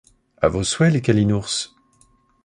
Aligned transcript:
À 0.41 0.47
vos 0.47 0.63
souhaits 0.63 0.91
les 0.91 0.99
Calinours! 1.01 1.75